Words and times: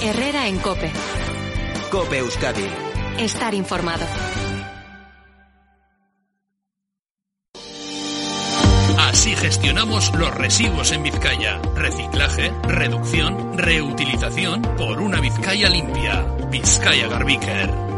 Herrera 0.00 0.46
en 0.46 0.58
Cope. 0.58 0.90
Cope 1.90 2.18
Euskadi. 2.18 2.68
Estar 3.18 3.52
informado. 3.54 4.06
Así 8.98 9.34
gestionamos 9.34 10.14
los 10.14 10.32
residuos 10.34 10.92
en 10.92 11.02
Vizcaya. 11.02 11.60
Reciclaje, 11.74 12.52
reducción, 12.62 13.58
reutilización 13.58 14.62
por 14.76 15.00
una 15.00 15.20
Vizcaya 15.20 15.68
limpia. 15.68 16.24
Vizcaya 16.50 17.08
Garbiker. 17.08 17.97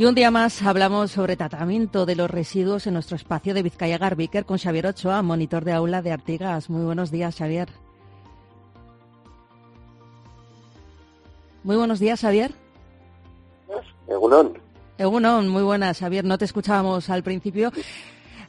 Y 0.00 0.06
un 0.06 0.14
día 0.14 0.30
más 0.30 0.62
hablamos 0.62 1.10
sobre 1.10 1.36
tratamiento 1.36 2.06
de 2.06 2.16
los 2.16 2.30
residuos 2.30 2.86
en 2.86 2.94
nuestro 2.94 3.16
espacio 3.16 3.52
de 3.52 3.62
Vizcaya 3.62 3.98
Garbiker 3.98 4.46
con 4.46 4.56
Xavier 4.56 4.86
Ochoa, 4.86 5.20
monitor 5.20 5.62
de 5.62 5.74
aula 5.74 6.00
de 6.00 6.10
Artigas. 6.10 6.70
Muy 6.70 6.86
buenos 6.86 7.10
días, 7.10 7.36
Xavier. 7.36 7.68
Muy 11.64 11.76
buenos 11.76 12.00
días, 12.00 12.18
Xavier. 12.18 12.54
Egunon. 14.08 14.56
Egunon, 14.96 15.48
muy 15.48 15.64
buenas, 15.64 15.98
Xavier. 15.98 16.24
No 16.24 16.38
te 16.38 16.46
escuchábamos 16.46 17.10
al 17.10 17.22
principio. 17.22 17.70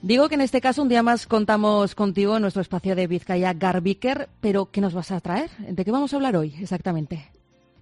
Digo 0.02 0.30
que 0.30 0.36
en 0.36 0.42
este 0.42 0.62
caso 0.62 0.82
un 0.82 0.88
día 0.88 1.04
más 1.04 1.28
contamos 1.28 1.96
contigo 1.96 2.38
en 2.38 2.44
nuestro 2.44 2.62
espacio 2.62 2.96
de 2.96 3.08
Vizcaya 3.08 3.52
Garbiker, 3.52 4.30
pero 4.40 4.72
¿qué 4.72 4.80
nos 4.80 4.94
vas 4.94 5.12
a 5.12 5.20
traer? 5.20 5.50
¿De 5.58 5.84
qué 5.84 5.92
vamos 5.92 6.14
a 6.14 6.16
hablar 6.16 6.38
hoy 6.38 6.56
exactamente? 6.62 7.30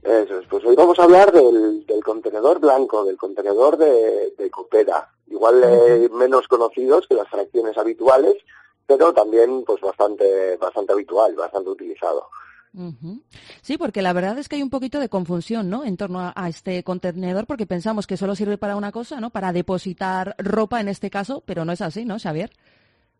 Eso 0.03 0.39
es, 0.39 0.47
pues 0.47 0.63
hoy 0.63 0.75
vamos 0.75 0.97
a 0.99 1.03
hablar 1.03 1.31
del, 1.31 1.85
contenedor 2.03 2.59
blanco, 2.59 3.03
del 3.03 3.17
contenedor 3.17 3.77
de, 3.77 4.33
de 4.37 4.49
Coopera. 4.49 5.09
Igual 5.27 5.61
eh, 5.63 6.09
menos 6.11 6.47
conocidos 6.47 7.05
que 7.07 7.15
las 7.15 7.27
fracciones 7.29 7.77
habituales, 7.77 8.35
pero 8.87 9.13
también 9.13 9.63
pues 9.65 9.81
bastante, 9.81 10.57
bastante 10.57 10.93
habitual, 10.93 11.35
bastante 11.35 11.69
utilizado. 11.69 12.27
Sí, 13.61 13.77
porque 13.77 14.01
la 14.01 14.13
verdad 14.13 14.37
es 14.37 14.47
que 14.47 14.55
hay 14.55 14.63
un 14.63 14.69
poquito 14.69 14.99
de 14.99 15.09
confusión, 15.09 15.69
¿no? 15.69 15.83
En 15.83 15.97
torno 15.97 16.19
a, 16.19 16.33
a, 16.35 16.49
este 16.49 16.83
contenedor, 16.83 17.45
porque 17.45 17.65
pensamos 17.65 18.07
que 18.07 18.15
solo 18.15 18.35
sirve 18.35 18.57
para 18.57 18.75
una 18.75 18.91
cosa, 18.91 19.19
¿no? 19.19 19.31
Para 19.31 19.51
depositar 19.51 20.35
ropa 20.37 20.79
en 20.79 20.87
este 20.87 21.09
caso, 21.09 21.43
pero 21.45 21.65
no 21.65 21.71
es 21.71 21.81
así, 21.81 22.05
¿no, 22.05 22.19
Xavier? 22.19 22.51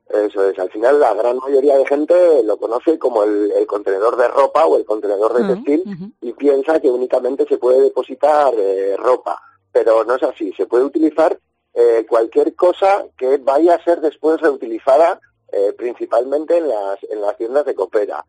Eso 0.09 0.49
es, 0.49 0.57
al 0.57 0.71
final 0.71 0.99
la 0.99 1.13
gran 1.13 1.37
mayoría 1.37 1.77
de 1.77 1.85
gente 1.85 2.43
lo 2.43 2.57
conoce 2.57 2.97
como 2.97 3.23
el, 3.23 3.67
contenedor 3.67 4.17
de 4.17 4.27
ropa 4.27 4.65
o 4.65 4.75
el 4.75 4.83
contenedor 4.83 5.33
de 5.33 5.53
textil 5.53 6.13
y 6.21 6.33
piensa 6.33 6.79
que 6.79 6.89
únicamente 6.89 7.45
se 7.47 7.59
puede 7.59 7.81
depositar 7.81 8.51
eh, 8.57 8.95
ropa, 8.97 9.39
pero 9.71 10.03
no 10.03 10.15
es 10.15 10.23
así, 10.23 10.51
se 10.53 10.65
puede 10.65 10.85
utilizar 10.85 11.39
eh, 11.75 12.07
cualquier 12.09 12.55
cosa 12.55 13.05
que 13.15 13.37
vaya 13.37 13.75
a 13.75 13.83
ser 13.83 14.01
después 14.01 14.41
reutilizada 14.41 15.21
eh, 15.51 15.73
principalmente 15.77 16.57
en 16.57 16.69
las, 16.69 17.03
en 17.03 17.21
las 17.21 17.37
tiendas 17.37 17.65
de 17.65 17.75
copera. 17.75 18.25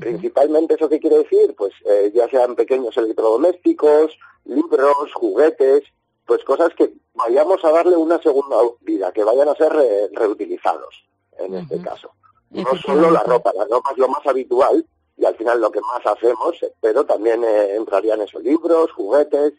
Principalmente 0.00 0.74
eso 0.74 0.88
qué 0.88 0.98
quiere 0.98 1.18
decir, 1.18 1.54
pues 1.54 1.74
ya 2.14 2.26
sean 2.30 2.56
pequeños 2.56 2.96
electrodomésticos, 2.96 4.18
libros, 4.46 5.12
juguetes, 5.12 5.82
pues 6.24 6.42
cosas 6.44 6.70
que 6.74 6.90
vayamos 7.18 7.64
a 7.64 7.70
darle 7.70 7.96
una 7.96 8.18
segunda 8.20 8.56
vida, 8.80 9.12
que 9.12 9.24
vayan 9.24 9.48
a 9.48 9.54
ser 9.54 9.72
reutilizados 10.12 11.04
en 11.38 11.54
este 11.54 11.80
caso. 11.80 12.10
No 12.50 12.76
solo 12.76 13.10
la 13.10 13.22
ropa, 13.22 13.52
la 13.54 13.64
ropa 13.64 13.90
es 13.92 13.98
lo 13.98 14.08
más 14.08 14.26
habitual 14.26 14.84
y 15.16 15.24
al 15.24 15.36
final 15.36 15.60
lo 15.60 15.70
que 15.70 15.80
más 15.80 16.04
hacemos, 16.06 16.56
pero 16.80 17.04
también 17.04 17.42
eh, 17.44 17.74
entrarían 17.76 18.20
esos 18.22 18.42
libros, 18.42 18.92
juguetes, 18.92 19.54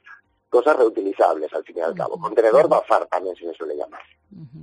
cosas 0.49 0.77
reutilizables 0.77 1.53
al 1.53 1.63
fin 1.63 1.77
y 1.77 1.81
al 1.81 1.93
cabo. 1.93 2.17
Contenedor 2.19 2.67
bazar 2.67 3.05
también 3.07 3.35
se 3.35 3.45
le 3.45 3.53
suele 3.53 3.75
llamar. 3.75 4.01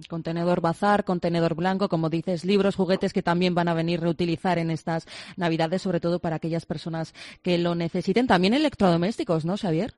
Contenedor 0.09 0.61
bazar, 0.61 1.05
contenedor 1.05 1.55
blanco, 1.55 1.89
como 1.89 2.09
dices, 2.09 2.45
libros, 2.45 2.77
juguetes 2.77 3.13
que 3.13 3.23
también 3.23 3.55
van 3.55 3.69
a 3.69 3.75
venir 3.75 4.01
a 4.01 4.05
reutilizar 4.05 4.59
en 4.59 4.71
estas 4.71 5.07
navidades, 5.37 5.83
sobre 5.83 6.01
todo 6.01 6.19
para 6.19 6.37
aquellas 6.37 6.67
personas 6.67 7.15
que 7.43 7.59
lo 7.59 7.75
necesiten. 7.75 8.27
También 8.27 8.55
electrodomésticos, 8.55 9.45
¿no, 9.45 9.57
Xavier? 9.57 9.95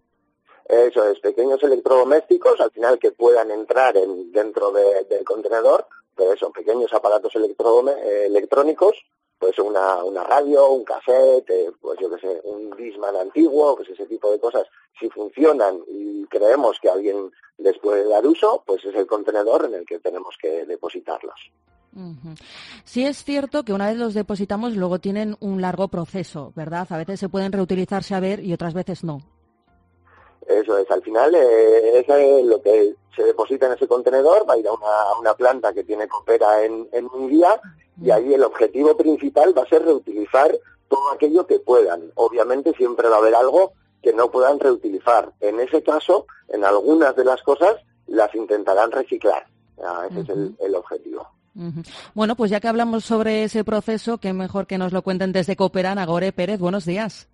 Eso 0.68 1.08
es, 1.08 1.18
pequeños 1.20 1.62
electrodomésticos, 1.62 2.60
al 2.60 2.70
final 2.70 2.98
que 2.98 3.12
puedan 3.12 3.50
entrar 3.50 3.96
en, 3.96 4.30
dentro 4.30 4.70
del 4.70 5.24
contenedor, 5.24 5.86
pero 6.14 6.36
son 6.36 6.52
pequeños 6.52 6.92
aparatos 6.92 7.32
eh, 7.36 8.26
electrónicos, 8.26 8.94
pues 9.38 9.58
una, 9.58 10.04
una 10.04 10.24
radio, 10.24 10.68
un 10.70 10.84
cassette, 10.84 11.72
pues 11.80 11.98
yo 12.00 12.10
qué 12.10 12.20
sé, 12.20 12.40
un 12.44 12.70
Disman 12.76 13.16
antiguo, 13.16 13.76
pues 13.76 13.88
ese 13.88 14.04
tipo 14.06 14.30
de 14.30 14.38
cosas, 14.38 14.66
si 15.00 15.08
funcionan 15.08 15.80
y 15.86 16.26
creemos 16.26 16.78
que 16.80 16.90
alguien 16.90 17.30
les 17.56 17.78
puede 17.78 18.06
dar 18.06 18.26
uso, 18.26 18.62
pues 18.66 18.84
es 18.84 18.94
el 18.94 19.06
contenedor 19.06 19.64
en 19.64 19.74
el 19.74 19.86
que 19.86 20.00
tenemos 20.00 20.36
que 20.40 20.66
depositarlos. 20.66 21.50
Sí 22.84 23.04
es 23.04 23.24
cierto 23.24 23.64
que 23.64 23.72
una 23.72 23.88
vez 23.88 23.96
los 23.96 24.14
depositamos 24.14 24.76
luego 24.76 24.98
tienen 24.98 25.36
un 25.40 25.62
largo 25.62 25.88
proceso, 25.88 26.52
¿verdad? 26.54 26.86
A 26.90 26.98
veces 26.98 27.18
se 27.18 27.28
pueden 27.28 27.52
reutilizarse 27.52 28.14
a 28.14 28.20
ver 28.20 28.44
y 28.44 28.52
otras 28.52 28.74
veces 28.74 29.02
no. 29.02 29.22
Eso 30.48 30.78
es, 30.78 30.90
al 30.90 31.02
final 31.02 31.34
eh, 31.34 32.00
es 32.00 32.44
lo 32.46 32.62
que 32.62 32.94
se 33.14 33.22
deposita 33.22 33.66
en 33.66 33.72
ese 33.72 33.86
contenedor 33.86 34.48
va 34.48 34.54
a 34.54 34.58
ir 34.58 34.66
a 34.66 34.72
una, 34.72 35.34
planta 35.34 35.74
que 35.74 35.84
tiene 35.84 36.08
copera 36.08 36.64
en, 36.64 36.88
en 36.92 37.06
un 37.12 37.28
día 37.28 37.60
y 38.00 38.10
ahí 38.10 38.32
el 38.32 38.42
objetivo 38.42 38.96
principal 38.96 39.56
va 39.56 39.62
a 39.62 39.68
ser 39.68 39.84
reutilizar 39.84 40.56
todo 40.88 41.12
aquello 41.12 41.46
que 41.46 41.58
puedan. 41.58 42.10
Obviamente 42.14 42.72
siempre 42.74 43.08
va 43.08 43.16
a 43.16 43.18
haber 43.18 43.34
algo 43.34 43.72
que 44.02 44.12
no 44.12 44.30
puedan 44.30 44.58
reutilizar. 44.58 45.32
En 45.40 45.60
ese 45.60 45.82
caso, 45.82 46.26
en 46.48 46.64
algunas 46.64 47.14
de 47.14 47.24
las 47.24 47.42
cosas 47.42 47.76
las 48.06 48.34
intentarán 48.34 48.90
reciclar. 48.90 49.46
ese 50.10 50.20
es 50.20 50.28
el, 50.60 50.74
objetivo. 50.74 51.28
Bueno, 52.14 52.36
pues 52.36 52.50
ya 52.50 52.60
que 52.60 52.68
hablamos 52.68 53.04
sobre 53.04 53.44
ese 53.44 53.64
proceso, 53.64 54.18
qué 54.18 54.32
mejor 54.32 54.66
que 54.66 54.78
nos 54.78 54.92
lo 54.92 55.02
cuenten 55.02 55.32
desde 55.32 55.56
Copera, 55.56 55.94
Nagore 55.94 56.32
Pérez. 56.32 56.60
Buenos 56.60 56.84
días. 56.84 57.28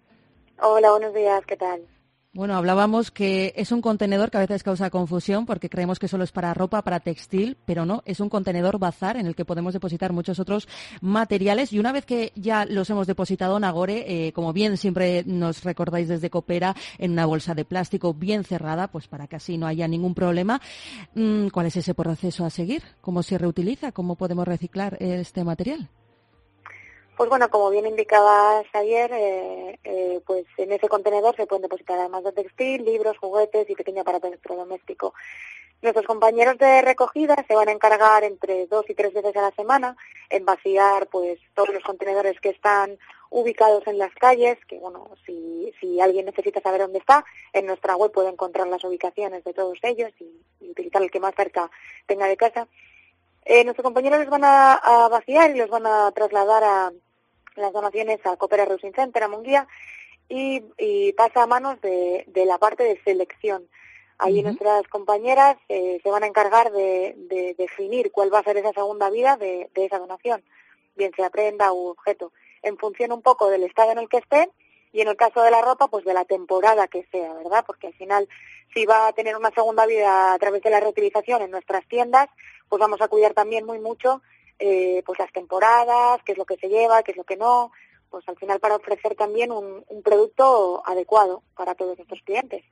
Hola, 0.61 0.91
buenos 0.91 1.15
días, 1.15 1.45
¿qué 1.47 1.57
tal? 1.57 1.87
Bueno, 2.35 2.57
hablábamos 2.57 3.13
que 3.13 3.53
es 3.55 3.71
un 3.71 3.81
contenedor 3.81 4.29
que 4.29 4.39
a 4.39 4.41
veces 4.41 4.65
causa 4.65 4.91
confusión 4.91 5.47
porque 5.47 5.71
creemos 5.71 6.01
que 6.01 6.09
solo 6.09 6.25
es 6.25 6.33
para 6.33 6.53
ropa, 6.53 6.83
para 6.83 6.99
textil, 6.99 7.57
pero 7.65 7.87
no, 7.87 8.03
es 8.07 8.19
un 8.19 8.29
contenedor 8.29 8.81
bazar 8.81 9.17
en 9.17 9.27
el 9.27 9.37
que 9.37 9.45
podemos 9.45 9.73
depositar 9.73 10.13
muchos 10.13 10.41
otros 10.41 10.67
materiales 11.01 11.73
y 11.73 11.79
una 11.79 11.93
vez 11.93 12.05
que 12.05 12.33
ya 12.35 12.65
los 12.65 12.91
hemos 12.91 13.07
depositado 13.07 13.57
en 13.57 13.63
Agore, 13.63 14.27
eh, 14.27 14.33
como 14.33 14.53
bien 14.53 14.77
siempre 14.79 15.23
nos 15.25 15.63
recordáis 15.63 16.09
desde 16.09 16.29
Copera, 16.29 16.75
en 16.99 17.13
una 17.13 17.25
bolsa 17.25 17.55
de 17.55 17.65
plástico 17.65 18.15
bien 18.15 18.43
cerrada, 18.43 18.89
pues 18.89 19.07
para 19.07 19.29
que 19.29 19.37
así 19.37 19.57
no 19.57 19.69
haya 19.69 19.87
ningún 19.87 20.17
problema. 20.17 20.61
Mm, 21.15 21.51
¿Cuál 21.51 21.67
es 21.67 21.77
ese 21.77 21.95
proceso 21.95 22.45
a 22.45 22.51
seguir? 22.51 22.83
¿Cómo 23.01 23.23
se 23.23 23.39
reutiliza? 23.39 23.93
¿Cómo 23.93 24.17
podemos 24.17 24.49
reciclar 24.49 24.97
este 24.99 25.45
material? 25.45 25.89
Pues 27.17 27.29
bueno, 27.29 27.49
como 27.49 27.71
bien 27.71 27.87
indicaba 27.87 28.63
ayer, 28.73 29.13
eh, 29.13 29.79
eh, 29.85 30.21
pues 30.27 30.45
en 30.57 30.73
ese 30.73 30.89
contenedor 30.89 31.37
se 31.37 31.47
pueden 31.47 31.63
depositar 31.63 31.99
además 31.99 32.25
de 32.25 32.33
textil, 32.33 32.85
libros, 32.85 33.19
juguetes 33.19 33.71
y 33.71 33.77
pequeño 33.77 34.03
aparato 34.03 34.27
electrodoméstico. 34.27 35.15
Nuestros 35.81 36.07
compañeros 36.07 36.59
de 36.59 36.83
recogida 36.83 37.37
se 37.47 37.55
van 37.55 37.69
a 37.69 37.73
encargar 37.73 38.25
entre 38.25 38.67
dos 38.67 38.89
y 38.89 38.95
tres 38.95 39.13
veces 39.13 39.37
a 39.37 39.43
la 39.43 39.51
semana 39.53 39.97
en 40.31 40.45
vaciar 40.45 41.07
pues 41.09 41.39
todos 41.55 41.69
los 41.69 41.85
contenedores 41.85 42.41
que 42.41 42.49
están 42.49 42.99
ubicados 43.31 43.87
en 43.87 43.99
las 43.99 44.15
calles, 44.15 44.57
que 44.67 44.79
bueno, 44.79 45.11
si, 45.27 45.73
si 45.81 46.01
alguien 46.01 46.27
necesita 46.27 46.61
saber 46.61 46.81
dónde 46.81 47.01
está, 47.01 47.25
en 47.53 47.67
nuestra 47.67 47.97
web 47.97 48.13
puede 48.13 48.31
encontrar 48.31 48.67
las 48.67 48.83
ubicaciones 48.83 49.45
de 49.45 49.53
todos 49.53 49.79
ellos 49.83 50.11
y, 50.21 50.41
utilizar 50.71 51.03
el 51.03 51.11
que 51.11 51.21
más 51.21 51.35
cerca 51.37 51.71
tenga 52.07 52.27
de 52.27 52.37
casa. 52.37 52.67
Eh, 53.45 53.63
nuestros 53.63 53.85
compañeros 53.85 54.21
los 54.21 54.31
van 54.31 54.45
a, 54.45 55.09
vaciar 55.11 55.51
y 55.51 55.59
los 55.59 55.69
van 55.69 55.87
a 55.87 56.11
trasladar 56.13 56.65
a, 56.65 56.93
las 57.57 57.73
donaciones 57.73 58.25
a 58.25 58.37
Coopera 58.37 58.65
Reusing 58.65 58.95
Center, 58.95 59.23
a 59.23 59.29
Munguía, 59.29 59.67
y, 60.29 61.13
pasa 61.13 61.43
a 61.43 61.47
manos 61.47 61.81
de, 61.81 62.25
la 62.47 62.59
parte 62.59 62.85
de 62.85 63.01
selección. 63.05 63.69
Ahí 64.19 64.43
nuestras 64.43 64.87
compañeras 64.89 65.57
eh, 65.69 66.01
se 66.03 66.11
van 66.11 66.23
a 66.23 66.27
encargar 66.27 66.71
de, 66.73 67.55
definir 67.59 68.13
cuál 68.13 68.33
va 68.33 68.39
a 68.39 68.45
ser 68.45 68.57
esa 68.57 68.73
segunda 68.73 69.11
vida 69.11 69.37
de, 69.37 69.69
esa 69.75 69.99
donación, 69.99 70.43
bien 70.97 71.13
sea 71.17 71.31
prenda 71.31 71.73
u 71.73 71.89
objeto, 71.89 72.33
en 72.63 72.79
función 72.79 73.13
un 73.13 73.23
poco 73.23 73.51
del 73.51 73.65
estado 73.65 73.93
en 73.93 73.99
el 73.99 74.09
que 74.09 74.19
esté 74.19 74.51
y 74.93 75.01
en 75.01 75.09
el 75.09 75.17
caso 75.17 75.43
de 75.43 75.51
la 75.51 75.61
ropa, 75.61 75.89
pues 75.89 76.05
de 76.05 76.15
la 76.15 76.25
temporada 76.25 76.87
que 76.87 77.05
sea, 77.11 77.33
¿verdad? 77.35 77.65
Porque 77.67 77.89
al 77.89 77.95
final, 77.95 78.29
si 78.73 78.87
va 78.87 79.09
a 79.09 79.13
tener 79.13 79.37
una 79.37 79.51
segunda 79.51 79.87
vida 79.87 80.33
a 80.33 80.39
través 80.39 80.63
de 80.63 80.71
la 80.71 80.79
reutilización 80.79 81.43
en 81.43 81.51
nuestras 81.51 81.87
tiendas, 81.89 82.29
pues 82.69 82.79
vamos 82.79 83.01
a 83.01 83.09
cuidar 83.09 83.35
también 83.35 83.67
muy 83.67 83.81
mucho 83.81 84.23
eh, 84.59 85.03
pues 85.05 85.19
las 85.19 85.33
temporadas, 85.33 86.23
qué 86.25 86.33
es 86.33 86.39
lo 86.39 86.45
que 86.45 86.57
se 86.57 86.69
lleva, 86.69 87.03
qué 87.03 87.13
es 87.13 87.17
lo 87.17 87.25
que 87.25 87.37
no, 87.37 87.73
pues 88.11 88.29
al 88.29 88.37
final 88.37 88.61
para 88.61 88.77
ofrecer 88.77 89.15
también 89.15 89.53
un, 89.53 89.85
un 89.89 90.03
producto 90.03 90.83
adecuado 90.87 91.43
para 91.57 91.75
todos 91.75 91.97
nuestros 91.99 92.23
clientes. 92.23 92.65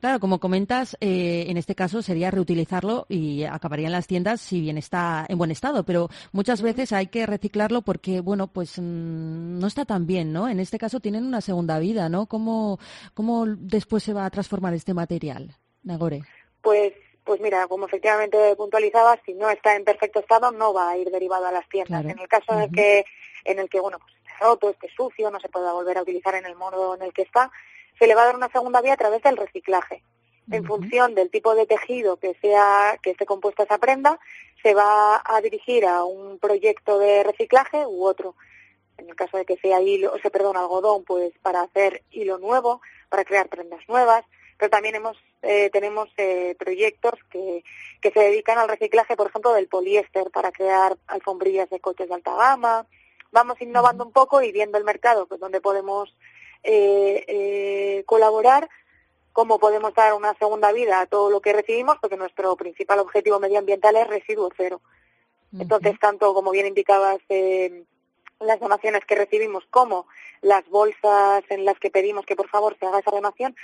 Claro, 0.00 0.20
como 0.20 0.38
comentas, 0.38 0.96
eh, 1.00 1.46
en 1.48 1.56
este 1.56 1.74
caso 1.74 2.02
sería 2.02 2.30
reutilizarlo 2.30 3.06
y 3.08 3.44
acabaría 3.44 3.86
en 3.86 3.92
las 3.92 4.06
tiendas 4.06 4.40
si 4.40 4.60
bien 4.60 4.76
está 4.76 5.24
en 5.28 5.38
buen 5.38 5.50
estado, 5.50 5.84
pero 5.84 6.08
muchas 6.32 6.60
veces 6.60 6.92
hay 6.92 7.06
que 7.06 7.24
reciclarlo 7.24 7.82
porque, 7.82 8.20
bueno, 8.20 8.48
pues 8.48 8.78
mm, 8.78 9.58
no 9.58 9.66
está 9.66 9.86
tan 9.86 10.06
bien, 10.06 10.32
¿no? 10.32 10.48
En 10.48 10.60
este 10.60 10.78
caso 10.78 11.00
tienen 11.00 11.24
una 11.24 11.40
segunda 11.40 11.78
vida, 11.78 12.08
¿no? 12.08 12.26
¿Cómo, 12.26 12.78
cómo 13.14 13.46
después 13.46 14.02
se 14.02 14.12
va 14.12 14.26
a 14.26 14.30
transformar 14.30 14.74
este 14.74 14.92
material, 14.92 15.56
Nagore? 15.82 16.22
Pues 16.60 16.92
pues 17.24 17.40
mira, 17.40 17.66
como 17.66 17.86
efectivamente 17.86 18.54
puntualizabas, 18.56 19.18
si 19.24 19.34
no 19.34 19.50
está 19.50 19.74
en 19.74 19.84
perfecto 19.84 20.20
estado, 20.20 20.52
no 20.52 20.72
va 20.72 20.90
a 20.90 20.96
ir 20.98 21.10
derivado 21.10 21.46
a 21.46 21.52
las 21.52 21.68
tiendas. 21.68 22.04
En 22.04 22.18
el 22.18 22.28
caso 22.28 22.52
en 22.52 22.60
el 22.60 22.72
que, 22.72 23.04
en 23.44 23.58
el 23.58 23.68
que 23.68 23.80
bueno, 23.80 23.98
pues 23.98 24.14
esté 24.14 24.32
roto, 24.40 24.70
esté 24.70 24.88
sucio, 24.94 25.30
no 25.30 25.40
se 25.40 25.48
pueda 25.48 25.72
volver 25.72 25.98
a 25.98 26.02
utilizar 26.02 26.34
en 26.34 26.46
el 26.46 26.54
modo 26.54 26.94
en 26.94 27.02
el 27.02 27.12
que 27.12 27.22
está, 27.22 27.50
se 27.98 28.06
le 28.06 28.14
va 28.14 28.22
a 28.22 28.26
dar 28.26 28.36
una 28.36 28.50
segunda 28.50 28.80
vía 28.82 28.92
a 28.92 28.98
través 28.98 29.22
del 29.22 29.36
reciclaje. 29.36 30.02
En 30.50 30.66
función 30.66 31.14
del 31.14 31.30
tipo 31.30 31.54
de 31.54 31.64
tejido 31.64 32.18
que 32.18 32.34
sea 32.34 32.98
que 33.02 33.12
esté 33.12 33.24
compuesta 33.24 33.62
esa 33.62 33.78
prenda, 33.78 34.20
se 34.62 34.74
va 34.74 35.22
a 35.24 35.40
dirigir 35.40 35.86
a 35.86 36.04
un 36.04 36.38
proyecto 36.38 36.98
de 36.98 37.22
reciclaje 37.22 37.86
u 37.86 38.04
otro. 38.04 38.34
En 38.98 39.08
el 39.08 39.16
caso 39.16 39.38
de 39.38 39.46
que 39.46 39.56
sea 39.56 39.80
hilo, 39.80 40.12
o 40.12 40.18
sea, 40.18 40.30
perdón, 40.30 40.58
algodón, 40.58 41.02
pues 41.04 41.32
para 41.40 41.62
hacer 41.62 42.02
hilo 42.10 42.36
nuevo, 42.36 42.82
para 43.08 43.24
crear 43.24 43.48
prendas 43.48 43.80
nuevas. 43.88 44.24
Pero 44.64 44.70
también 44.70 44.94
hemos, 44.94 45.18
eh, 45.42 45.68
tenemos 45.68 46.08
eh, 46.16 46.56
proyectos 46.58 47.12
que, 47.28 47.62
que 48.00 48.10
se 48.12 48.18
dedican 48.18 48.56
al 48.56 48.66
reciclaje, 48.66 49.14
por 49.14 49.26
ejemplo, 49.26 49.52
del 49.52 49.68
poliéster 49.68 50.30
para 50.30 50.52
crear 50.52 50.96
alfombrillas 51.06 51.68
de 51.68 51.80
coches 51.80 52.08
de 52.08 52.14
alta 52.14 52.34
gama. 52.34 52.86
Vamos 53.30 53.60
innovando 53.60 54.06
un 54.06 54.12
poco 54.12 54.40
y 54.40 54.52
viendo 54.52 54.78
el 54.78 54.84
mercado, 54.84 55.26
pues 55.26 55.38
donde 55.38 55.60
podemos 55.60 56.16
eh, 56.62 58.04
colaborar, 58.06 58.70
cómo 59.34 59.58
podemos 59.58 59.92
dar 59.92 60.14
una 60.14 60.32
segunda 60.38 60.72
vida 60.72 60.98
a 60.98 61.06
todo 61.06 61.28
lo 61.28 61.42
que 61.42 61.52
recibimos, 61.52 61.98
porque 62.00 62.16
nuestro 62.16 62.56
principal 62.56 63.00
objetivo 63.00 63.38
medioambiental 63.38 63.96
es 63.96 64.06
residuo 64.06 64.48
cero. 64.56 64.80
Entonces, 65.52 66.00
tanto 66.00 66.32
como 66.32 66.52
bien 66.52 66.68
indicabas, 66.68 67.18
las 68.40 68.60
donaciones 68.60 69.04
que 69.04 69.14
recibimos 69.14 69.66
como 69.68 70.06
las 70.40 70.66
bolsas 70.70 71.44
en 71.50 71.66
las 71.66 71.78
que 71.78 71.90
pedimos 71.90 72.24
que 72.24 72.34
por 72.34 72.48
favor 72.48 72.76
se 72.78 72.86
haga 72.86 73.00
esa 73.00 73.10
donación, 73.10 73.54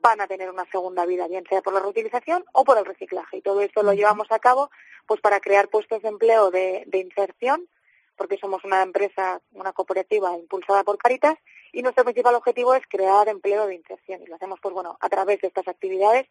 van 0.00 0.20
a 0.20 0.26
tener 0.26 0.50
una 0.50 0.64
segunda 0.70 1.04
vida, 1.06 1.28
bien 1.28 1.44
sea 1.48 1.62
por 1.62 1.72
la 1.72 1.80
reutilización 1.80 2.44
o 2.52 2.64
por 2.64 2.78
el 2.78 2.84
reciclaje. 2.84 3.38
Y 3.38 3.42
todo 3.42 3.60
esto 3.60 3.82
lo 3.82 3.92
llevamos 3.92 4.30
a 4.30 4.38
cabo 4.38 4.70
pues 5.06 5.20
para 5.20 5.40
crear 5.40 5.68
puestos 5.68 6.02
de 6.02 6.08
empleo 6.08 6.50
de, 6.50 6.84
de 6.86 6.98
inserción 6.98 7.68
porque 8.16 8.36
somos 8.36 8.64
una 8.64 8.82
empresa, 8.82 9.40
una 9.52 9.72
cooperativa 9.72 10.36
impulsada 10.36 10.82
por 10.82 10.98
Caritas 10.98 11.38
y 11.72 11.82
nuestro 11.82 12.04
principal 12.04 12.34
objetivo 12.34 12.74
es 12.74 12.82
crear 12.88 13.28
empleo 13.28 13.66
de 13.66 13.76
inserción 13.76 14.20
y 14.22 14.26
lo 14.26 14.34
hacemos 14.34 14.58
pues 14.60 14.74
bueno 14.74 14.98
a 15.00 15.08
través 15.08 15.40
de 15.40 15.46
estas 15.46 15.68
actividades 15.68 16.26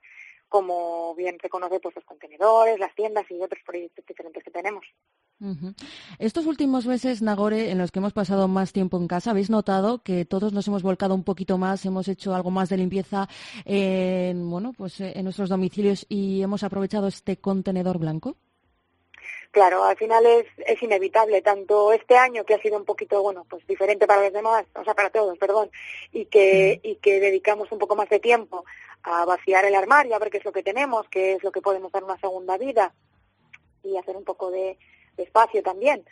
como 0.50 1.16
bien 1.16 1.38
se 1.42 1.50
conoce 1.50 1.80
pues 1.80 1.96
los 1.96 2.06
contenedores, 2.06 2.80
las 2.80 2.94
tiendas 2.96 3.26
y 3.30 3.42
otros 3.42 3.62
proyectos 3.66 4.06
diferentes 4.06 4.44
que 4.44 4.52
tenemos. 4.52 4.86
Estos 6.18 6.48
últimos 6.48 6.88
meses, 6.88 7.22
Nagore, 7.22 7.70
en 7.70 7.78
los 7.78 7.92
que 7.92 8.00
hemos 8.00 8.14
pasado 8.14 8.48
más 8.48 8.74
tiempo 8.74 8.98
en 8.98 9.08
casa, 9.08 9.32
¿habéis 9.32 9.52
notado 9.52 10.02
que 10.02 10.26
todos 10.26 10.52
nos 10.52 10.68
hemos 10.68 10.82
volcado 10.82 11.14
un 11.14 11.24
poquito 11.24 11.60
más, 11.60 11.86
hemos 11.86 12.08
hecho 12.08 12.34
algo 12.34 12.50
más 12.50 12.70
de 12.70 12.78
limpieza 12.78 13.28
en, 13.64 14.50
bueno, 14.50 14.74
pues 14.76 15.00
en 15.00 15.24
nuestros 15.24 15.50
domicilios 15.50 16.08
y 16.10 16.42
hemos 16.42 16.64
aprovechado 16.64 17.08
este 17.08 17.38
contenedor 17.38 18.00
blanco? 18.00 18.36
Claro, 19.52 19.84
al 19.84 19.96
final 19.96 20.26
es, 20.26 20.46
es 20.66 20.82
inevitable, 20.82 21.42
tanto 21.42 21.94
este 21.94 22.18
año 22.18 22.44
que 22.44 22.56
ha 22.56 22.62
sido 22.62 22.78
un 22.78 22.86
poquito, 22.86 23.22
bueno, 23.22 23.46
pues 23.48 23.66
diferente 23.68 24.08
para 24.08 24.24
los 24.24 24.34
demás, 24.34 24.66
o 24.76 24.84
sea, 24.84 24.96
para 24.96 25.12
todos, 25.12 25.38
perdón, 25.38 25.70
y 26.12 26.26
que, 26.26 26.80
y 26.84 26.96
que 26.96 27.20
dedicamos 27.20 27.72
un 27.72 27.80
poco 27.80 27.96
más 27.96 28.10
de 28.10 28.20
tiempo 28.20 28.66
a 29.04 29.24
vaciar 29.26 29.66
el 29.66 29.76
armario, 29.76 30.16
a 30.16 30.20
ver 30.20 30.32
qué 30.32 30.38
es 30.38 30.46
lo 30.46 30.52
que 30.52 30.64
tenemos, 30.64 31.08
qué 31.10 31.34
es 31.34 31.44
lo 31.44 31.52
que 31.52 31.62
podemos 31.62 31.92
dar 31.92 32.04
una 32.04 32.18
segunda 32.18 32.58
vida 32.58 32.94
y 33.84 33.98
hacer 33.98 34.18
un 34.18 34.26
poco 34.26 34.52
de, 34.52 34.78
espacio 35.18 35.64
también, 35.64 36.06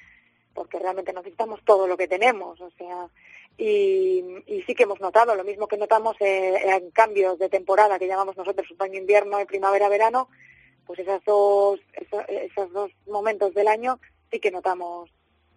porque 0.54 0.80
realmente 0.80 1.14
necesitamos 1.14 1.60
todo 1.64 1.88
lo 1.88 1.98
que 1.98 2.08
tenemos, 2.08 2.60
o 2.62 2.70
sea, 2.72 3.10
y, 3.58 4.24
y 4.48 4.64
sí 4.64 4.76
que 4.76 4.84
hemos 4.84 5.00
notado, 5.00 5.36
lo 5.36 5.44
mismo 5.44 5.68
que 5.68 5.78
notamos 5.78 6.16
eh, 6.20 6.56
en 6.64 6.92
cambios 6.92 7.40
de 7.40 7.50
temporada 7.50 7.98
que 7.98 8.08
llamamos 8.08 8.36
nosotros 8.36 8.70
otoño-invierno 8.72 9.40
y 9.40 9.46
primavera-verano, 9.46 10.30
pues 10.86 11.00
esas 11.00 11.24
dos, 11.26 11.80
esos, 12.28 12.72
dos 12.72 12.92
momentos 13.08 13.54
del 13.54 13.68
año 13.68 14.00
sí 14.32 14.40
que 14.40 14.52
notamos 14.52 15.10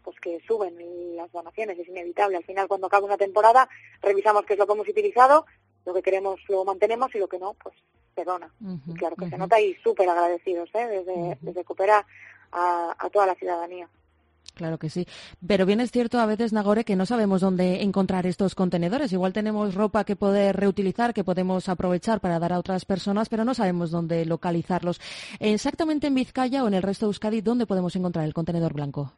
pues 0.02 0.18
que 0.20 0.40
suben 0.46 0.74
las 1.16 1.30
donaciones, 1.32 1.78
es 1.78 1.88
inevitable. 1.88 2.38
Al 2.38 2.44
final, 2.44 2.66
cuando 2.66 2.86
acaba 2.86 3.04
una 3.04 3.18
temporada, 3.18 3.68
revisamos 4.00 4.46
qué 4.46 4.54
es 4.54 4.58
lo 4.58 4.66
que 4.66 4.72
hemos 4.72 4.88
utilizado, 4.88 5.44
lo 5.84 5.92
que 5.92 6.02
queremos 6.02 6.40
lo 6.48 6.64
mantenemos 6.64 7.14
y 7.14 7.18
lo 7.18 7.28
que 7.28 7.38
no, 7.38 7.54
pues 7.54 7.74
y 8.86 8.94
claro 8.94 9.16
que 9.16 9.28
se 9.28 9.38
nota 9.38 9.60
y 9.60 9.74
súper 9.74 10.08
agradecidos 10.08 10.68
¿eh? 10.74 10.86
desde, 10.86 11.38
desde 11.40 11.64
Coopera 11.64 12.06
a, 12.52 12.96
a 12.98 13.10
toda 13.10 13.26
la 13.26 13.34
ciudadanía. 13.34 13.88
Claro 14.54 14.78
que 14.78 14.90
sí. 14.90 15.06
Pero 15.46 15.66
bien 15.66 15.80
es 15.80 15.92
cierto 15.92 16.18
a 16.18 16.26
veces, 16.26 16.52
Nagore, 16.52 16.84
que 16.84 16.96
no 16.96 17.06
sabemos 17.06 17.40
dónde 17.40 17.82
encontrar 17.82 18.26
estos 18.26 18.56
contenedores. 18.56 19.12
Igual 19.12 19.32
tenemos 19.32 19.74
ropa 19.74 20.02
que 20.02 20.16
poder 20.16 20.56
reutilizar, 20.56 21.14
que 21.14 21.22
podemos 21.22 21.68
aprovechar 21.68 22.20
para 22.20 22.40
dar 22.40 22.52
a 22.52 22.58
otras 22.58 22.84
personas, 22.84 23.28
pero 23.28 23.44
no 23.44 23.54
sabemos 23.54 23.92
dónde 23.92 24.24
localizarlos. 24.24 25.00
Exactamente 25.38 26.08
en 26.08 26.16
Vizcaya 26.16 26.64
o 26.64 26.68
en 26.68 26.74
el 26.74 26.82
resto 26.82 27.06
de 27.06 27.10
Euskadi, 27.10 27.40
¿dónde 27.40 27.66
podemos 27.66 27.94
encontrar 27.94 28.24
el 28.24 28.34
contenedor 28.34 28.74
blanco? 28.74 29.12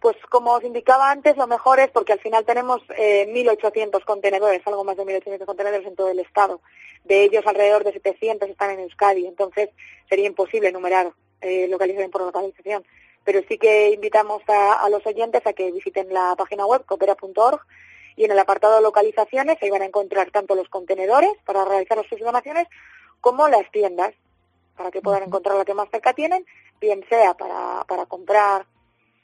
Pues 0.00 0.16
como 0.28 0.52
os 0.52 0.64
indicaba 0.64 1.10
antes, 1.10 1.36
lo 1.36 1.46
mejor 1.46 1.80
es 1.80 1.90
porque 1.90 2.12
al 2.12 2.20
final 2.20 2.44
tenemos 2.44 2.82
eh, 2.96 3.26
1.800 3.28 4.04
contenedores, 4.04 4.66
algo 4.66 4.84
más 4.84 4.96
de 4.96 5.04
1.800 5.04 5.46
contenedores 5.46 5.86
en 5.86 5.96
todo 5.96 6.08
el 6.08 6.18
Estado. 6.18 6.60
De 7.04 7.24
ellos 7.24 7.46
alrededor 7.46 7.84
de 7.84 7.92
700 7.92 8.48
están 8.48 8.70
en 8.70 8.80
Euskadi, 8.80 9.26
entonces 9.26 9.70
sería 10.08 10.26
imposible 10.26 10.68
enumerar 10.68 11.12
eh, 11.40 11.66
localización 11.68 12.10
por 12.10 12.22
localización. 12.22 12.84
Pero 13.24 13.40
sí 13.48 13.58
que 13.58 13.90
invitamos 13.90 14.42
a, 14.48 14.88
los 14.88 15.04
oyentes 15.06 15.46
a 15.46 15.52
que 15.52 15.72
visiten 15.72 16.12
la 16.12 16.34
página 16.36 16.66
web 16.66 16.84
coopera.org 16.84 17.60
y 18.16 18.24
en 18.24 18.30
el 18.30 18.38
apartado 18.38 18.80
localizaciones 18.80 19.58
ahí 19.60 19.70
van 19.70 19.82
a 19.82 19.86
encontrar 19.86 20.30
tanto 20.30 20.54
los 20.54 20.68
contenedores 20.68 21.30
para 21.44 21.64
realizar 21.64 21.98
sus 22.08 22.20
donaciones 22.20 22.68
como 23.20 23.48
las 23.48 23.70
tiendas 23.72 24.14
para 24.76 24.90
que 24.90 25.00
puedan 25.00 25.24
encontrar 25.24 25.56
la 25.56 25.64
que 25.64 25.74
más 25.74 25.88
cerca 25.90 26.12
tienen, 26.12 26.44
bien 26.80 27.04
sea 27.08 27.34
para, 27.34 27.84
para 27.84 28.06
comprar 28.06 28.66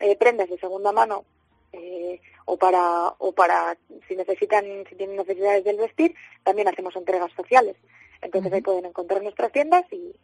eh, 0.03 0.17
prendas 0.17 0.51
de 0.51 0.59
segunda 0.59 0.93
mano 0.93 1.25
eh, 1.73 2.21
o 2.45 2.57
para 2.57 3.15
o 3.19 3.33
para 3.33 3.77
si 4.07 4.17
necesitan 4.17 4.65
si 4.89 4.95
tienen 4.97 5.17
necesidades 5.17 5.65
del 5.65 5.79
vestir 5.79 6.15
también 6.45 6.69
hacemos 6.69 6.95
entregas 6.97 7.33
sociales. 7.33 7.77
Entonces 8.21 8.53
ahí 8.53 8.61
pueden 8.61 8.85
encontrar 8.85 9.23
nuestras 9.23 9.51
tiendas 9.53 9.85
y 9.91 10.15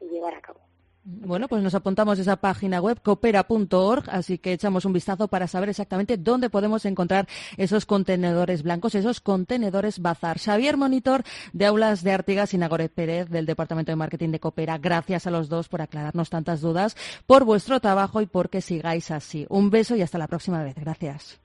llevar 0.00 0.34
a 0.34 0.40
cabo 0.40 0.60
bueno, 1.02 1.48
pues 1.48 1.62
nos 1.62 1.74
apuntamos 1.74 2.18
a 2.18 2.22
esa 2.22 2.36
página 2.36 2.80
web 2.80 3.00
coopera.org, 3.02 4.04
así 4.10 4.38
que 4.38 4.52
echamos 4.52 4.84
un 4.84 4.92
vistazo 4.92 5.28
para 5.28 5.46
saber 5.46 5.70
exactamente 5.70 6.18
dónde 6.18 6.50
podemos 6.50 6.84
encontrar 6.84 7.26
esos 7.56 7.86
contenedores 7.86 8.62
blancos, 8.62 8.94
esos 8.94 9.20
contenedores 9.20 10.00
bazar. 10.00 10.38
Xavier 10.38 10.76
Monitor 10.76 11.22
de 11.52 11.66
Aulas 11.66 12.02
de 12.02 12.12
Artigas 12.12 12.52
y 12.52 12.58
Nagore 12.58 12.88
Pérez 12.88 13.28
del 13.30 13.46
Departamento 13.46 13.92
de 13.92 13.96
Marketing 13.96 14.30
de 14.30 14.40
Coopera. 14.40 14.78
Gracias 14.78 15.26
a 15.26 15.30
los 15.30 15.48
dos 15.48 15.68
por 15.68 15.80
aclararnos 15.80 16.28
tantas 16.28 16.60
dudas, 16.60 16.96
por 17.26 17.44
vuestro 17.44 17.80
trabajo 17.80 18.20
y 18.20 18.26
por 18.26 18.50
que 18.50 18.60
sigáis 18.60 19.10
así. 19.10 19.46
Un 19.48 19.70
beso 19.70 19.96
y 19.96 20.02
hasta 20.02 20.18
la 20.18 20.28
próxima 20.28 20.62
vez. 20.62 20.74
Gracias. 20.74 21.40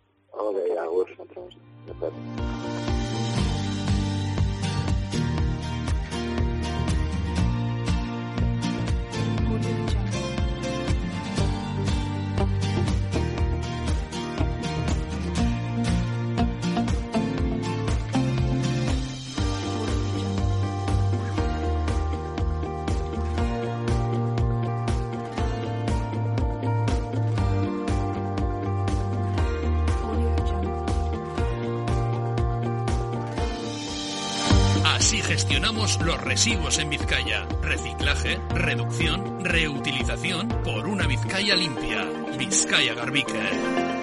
Así 35.06 35.22
gestionamos 35.22 36.02
los 36.02 36.20
residuos 36.20 36.80
en 36.80 36.90
Vizcaya. 36.90 37.46
Reciclaje, 37.62 38.40
reducción, 38.56 39.46
reutilización 39.46 40.48
por 40.64 40.88
una 40.88 41.06
Vizcaya 41.06 41.56
limpia. 41.56 42.08
Vizcaya 42.40 42.96
Garbique. 42.96 43.95